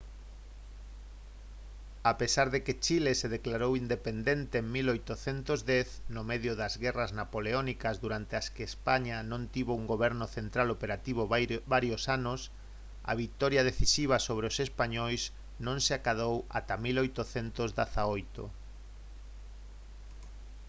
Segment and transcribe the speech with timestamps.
[2.11, 7.95] a pesar de que chile se declarou independente en 1810 no medio das guerras napoleónicas
[8.05, 11.21] durante as que españa non tivo un goberno central operativo
[11.75, 12.39] varios anos
[13.11, 15.21] a vitoria decisiva sobre os españois
[15.65, 18.43] non se acadou ata 1818